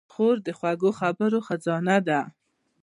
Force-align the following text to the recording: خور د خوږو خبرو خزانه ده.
خور 0.13 0.35
د 0.47 0.47
خوږو 0.57 0.89
خبرو 0.99 1.39
خزانه 1.47 1.97
ده. 2.07 2.19